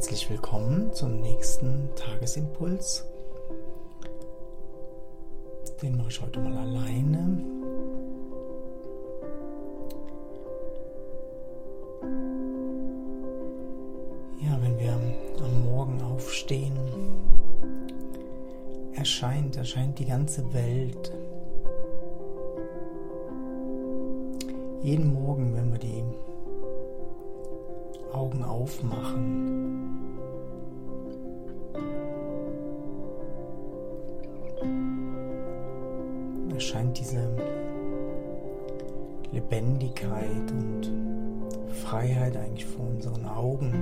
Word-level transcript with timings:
herzlich 0.00 0.30
willkommen 0.30 0.90
zum 0.94 1.20
nächsten 1.20 1.90
Tagesimpuls. 1.94 3.04
Den 5.82 5.98
mache 5.98 6.08
ich 6.08 6.22
heute 6.22 6.40
mal 6.40 6.56
alleine. 6.56 7.44
Ja, 14.40 14.58
wenn 14.62 14.78
wir 14.78 14.94
am 15.44 15.64
Morgen 15.64 16.00
aufstehen, 16.00 16.78
erscheint, 18.94 19.58
erscheint 19.58 19.98
die 19.98 20.06
ganze 20.06 20.50
Welt. 20.54 21.12
Jeden 24.80 25.12
Morgen, 25.12 25.54
wenn 25.54 25.70
wir 25.70 25.78
die 25.78 26.02
Augen 28.12 28.42
aufmachen. 28.42 29.98
Erscheint 36.52 36.98
diese 36.98 37.20
Lebendigkeit 39.32 40.52
und 40.52 40.92
Freiheit 41.72 42.36
eigentlich 42.36 42.66
vor 42.66 42.86
unseren 42.86 43.24
Augen. 43.26 43.72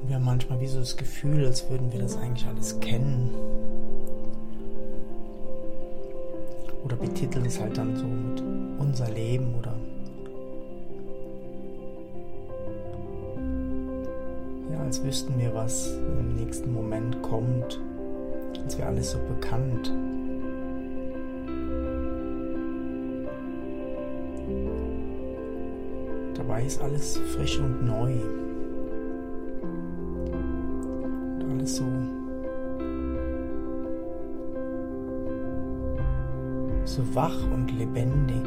Und 0.00 0.08
wir 0.08 0.16
haben 0.16 0.24
manchmal 0.24 0.60
wie 0.60 0.66
so 0.66 0.78
das 0.78 0.96
Gefühl, 0.96 1.44
als 1.46 1.68
würden 1.68 1.92
wir 1.92 2.00
das 2.00 2.16
eigentlich 2.16 2.46
alles 2.46 2.78
kennen. 2.80 3.34
Oder 6.84 6.96
betiteln 6.96 7.44
es 7.44 7.60
halt 7.60 7.76
dann 7.76 7.96
so 7.96 8.04
mit 8.06 8.37
unser 8.88 9.10
Leben 9.10 9.54
oder 9.58 9.74
ja, 14.72 14.80
als 14.80 15.04
wüssten 15.04 15.38
wir, 15.38 15.54
was 15.54 15.92
im 16.18 16.36
nächsten 16.36 16.72
Moment 16.72 17.20
kommt, 17.22 17.78
als 18.64 18.78
wäre 18.78 18.88
alles 18.88 19.10
so 19.10 19.18
bekannt. 19.18 19.92
Dabei 26.34 26.64
ist 26.64 26.80
alles 26.80 27.18
frisch 27.36 27.58
und 27.58 27.84
neu. 27.84 28.14
Und 31.40 31.50
alles 31.50 31.76
so 31.76 31.84
so 36.88 37.14
wach 37.14 37.36
und 37.52 37.70
lebendig. 37.70 38.44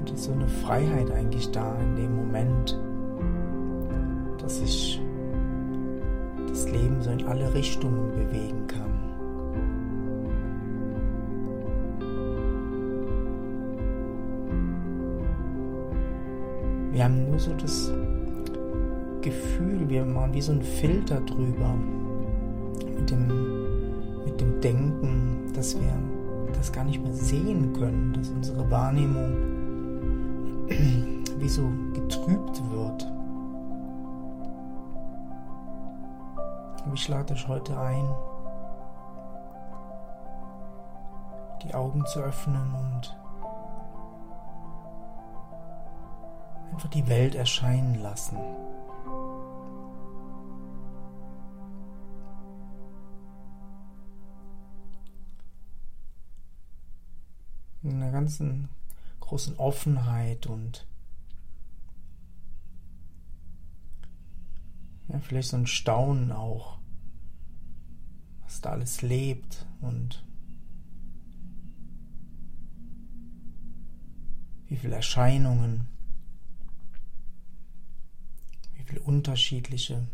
Und 0.00 0.10
ist 0.12 0.24
so 0.24 0.32
eine 0.32 0.48
Freiheit 0.48 1.10
eigentlich 1.12 1.50
da 1.52 1.76
in 1.78 1.96
dem 1.96 2.16
Moment, 2.16 2.78
dass 4.38 4.58
sich 4.58 5.00
das 6.48 6.68
Leben 6.70 7.00
so 7.00 7.10
in 7.10 7.24
alle 7.26 7.54
Richtungen 7.54 8.10
bewegen 8.12 8.66
kann. 8.66 8.95
Wir 16.96 17.04
haben 17.04 17.28
nur 17.28 17.38
so 17.38 17.52
das 17.52 17.92
Gefühl, 19.20 19.86
wir 19.86 20.06
machen 20.06 20.32
wie 20.32 20.40
so 20.40 20.52
ein 20.52 20.62
Filter 20.62 21.20
drüber 21.20 21.74
mit 22.98 23.10
dem, 23.10 24.24
mit 24.24 24.40
dem 24.40 24.62
Denken, 24.62 25.52
dass 25.54 25.78
wir 25.78 25.92
das 26.54 26.72
gar 26.72 26.84
nicht 26.84 27.02
mehr 27.02 27.12
sehen 27.12 27.74
können, 27.74 28.14
dass 28.14 28.30
unsere 28.30 28.70
Wahrnehmung 28.70 29.36
wie 31.38 31.48
so 31.50 31.70
getrübt 31.92 32.62
wird. 32.72 33.06
Aber 36.82 36.94
ich 36.94 37.08
lade 37.08 37.34
euch 37.34 37.46
heute 37.46 37.78
ein, 37.78 38.08
die 41.62 41.74
Augen 41.74 42.06
zu 42.06 42.20
öffnen 42.20 42.74
und 42.74 43.14
einfach 46.76 46.90
die 46.90 47.08
Welt 47.08 47.34
erscheinen 47.34 47.94
lassen. 47.94 48.36
In 57.82 58.02
einer 58.02 58.10
ganzen 58.10 58.68
großen 59.20 59.56
Offenheit 59.56 60.46
und 60.46 60.86
ja, 65.08 65.18
vielleicht 65.20 65.48
so 65.48 65.56
ein 65.56 65.66
Staunen 65.66 66.30
auch, 66.30 66.78
was 68.42 68.60
da 68.60 68.72
alles 68.72 69.00
lebt 69.00 69.64
und 69.80 70.22
wie 74.66 74.76
viele 74.76 74.96
Erscheinungen 74.96 75.95
viele 78.86 79.00
unterschiedliche 79.00 80.06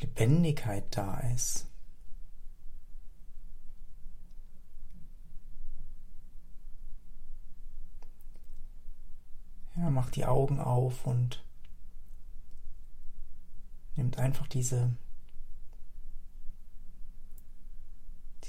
Lebendigkeit 0.00 0.96
da 0.96 1.18
ist. 1.34 1.66
Ja, 9.76 9.90
macht 9.90 10.14
die 10.14 10.24
Augen 10.24 10.60
auf 10.60 11.04
und 11.04 11.44
nimmt 13.96 14.18
einfach 14.18 14.46
diese 14.46 14.96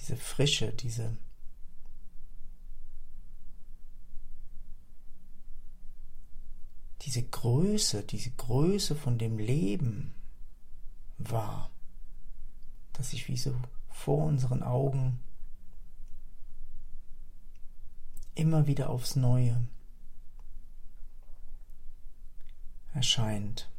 diese 0.06 0.18
Frische, 0.18 0.72
diese 0.72 1.18
diese 7.02 7.24
Größe, 7.24 8.04
diese 8.04 8.30
Größe 8.32 8.96
von 8.96 9.18
dem 9.18 9.40
Leben 9.40 10.14
wahr, 11.18 11.72
dass 12.94 13.12
sich 13.12 13.28
wie 13.28 13.38
so 13.38 13.56
vor 13.90 14.26
unseren 14.26 14.62
Augen 14.62 15.20
immer 18.36 18.68
wieder 18.68 18.90
aufs 18.92 19.16
Neue 19.16 19.60
erscheint. 22.94 23.70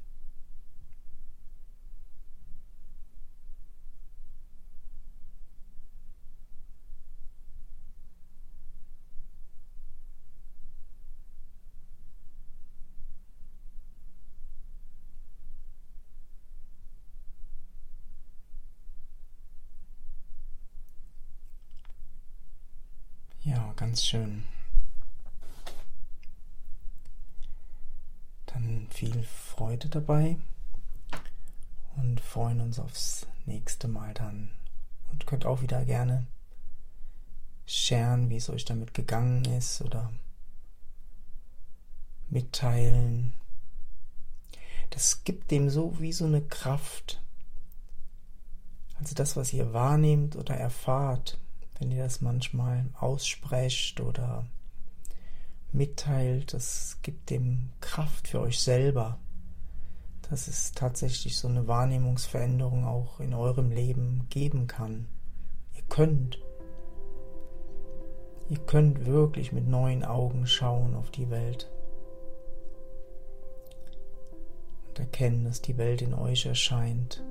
Ganz 23.76 24.04
schön. 24.04 24.44
Dann 28.46 28.88
viel 28.90 29.22
Freude 29.22 29.88
dabei 29.88 30.38
und 31.96 32.20
freuen 32.20 32.60
uns 32.60 32.78
aufs 32.78 33.26
nächste 33.44 33.88
Mal 33.88 34.14
dann. 34.14 34.50
Und 35.10 35.26
könnt 35.26 35.46
auch 35.46 35.62
wieder 35.62 35.84
gerne 35.84 36.26
scheren, 37.66 38.30
wie 38.30 38.36
es 38.36 38.50
euch 38.50 38.64
damit 38.64 38.94
gegangen 38.94 39.44
ist 39.44 39.82
oder 39.82 40.12
mitteilen. 42.28 43.34
Das 44.90 45.24
gibt 45.24 45.50
dem 45.50 45.68
so 45.68 45.98
wie 46.00 46.12
so 46.12 46.24
eine 46.24 46.42
Kraft. 46.42 47.20
Also 48.98 49.14
das, 49.14 49.36
was 49.36 49.52
ihr 49.52 49.72
wahrnehmt 49.72 50.36
oder 50.36 50.54
erfahrt, 50.54 51.38
wenn 51.78 51.90
ihr 51.90 52.04
das 52.04 52.20
manchmal 52.20 52.86
aussprecht 52.98 54.00
oder 54.00 54.46
mitteilt, 55.72 56.54
das 56.54 56.98
gibt 57.02 57.30
dem 57.30 57.70
Kraft 57.80 58.28
für 58.28 58.40
euch 58.40 58.60
selber, 58.60 59.18
dass 60.30 60.48
es 60.48 60.72
tatsächlich 60.72 61.36
so 61.36 61.48
eine 61.48 61.68
Wahrnehmungsveränderung 61.68 62.84
auch 62.84 63.20
in 63.20 63.34
eurem 63.34 63.70
Leben 63.70 64.26
geben 64.30 64.66
kann. 64.66 65.06
Ihr 65.74 65.82
könnt. 65.88 66.38
Ihr 68.48 68.58
könnt 68.58 69.06
wirklich 69.06 69.52
mit 69.52 69.66
neuen 69.66 70.04
Augen 70.04 70.46
schauen 70.46 70.94
auf 70.94 71.10
die 71.10 71.30
Welt 71.30 71.68
und 74.88 75.00
erkennen, 75.00 75.44
dass 75.44 75.60
die 75.60 75.76
Welt 75.76 76.00
in 76.00 76.14
euch 76.14 76.46
erscheint. 76.46 77.24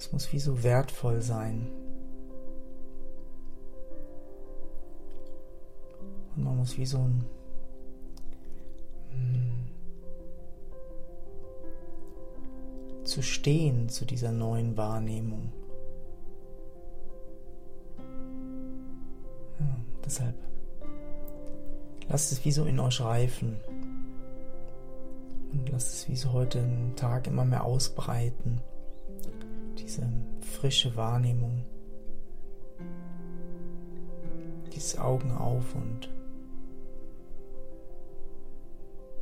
Es 0.00 0.10
muss 0.12 0.32
wie 0.32 0.38
so 0.38 0.62
wertvoll 0.62 1.20
sein. 1.20 1.68
Und 6.34 6.42
man 6.42 6.56
muss 6.56 6.78
wie 6.78 6.86
so 6.86 6.96
ein 6.96 7.26
hm, 9.10 9.66
zu 13.04 13.22
stehen 13.22 13.90
zu 13.90 14.06
dieser 14.06 14.32
neuen 14.32 14.74
Wahrnehmung. 14.78 15.52
Ja, 19.58 19.76
deshalb 20.02 20.34
lasst 22.08 22.32
es 22.32 22.42
wie 22.46 22.52
so 22.52 22.64
in 22.64 22.80
euch 22.80 23.02
reifen 23.02 23.60
und 25.52 25.68
lasst 25.68 25.92
es 25.92 26.08
wie 26.08 26.16
so 26.16 26.32
heute 26.32 26.60
im 26.60 26.96
Tag 26.96 27.26
immer 27.26 27.44
mehr 27.44 27.64
ausbreiten, 27.64 28.62
diese 29.90 30.08
frische 30.40 30.94
Wahrnehmung, 30.94 31.64
dieses 34.72 34.96
Augen 34.96 35.32
auf 35.32 35.74
und 35.74 36.08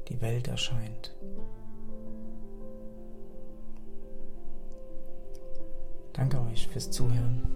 die 0.09 0.21
Welt 0.21 0.47
erscheint. 0.47 1.17
Danke 6.13 6.39
euch 6.43 6.69
fürs 6.69 6.91
Zuhören. 6.91 7.48